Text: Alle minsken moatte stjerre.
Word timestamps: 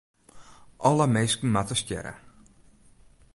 Alle 0.89 1.07
minsken 1.13 1.51
moatte 1.53 1.75
stjerre. 1.81 2.13